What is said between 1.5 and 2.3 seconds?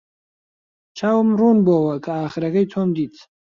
بووەوە کە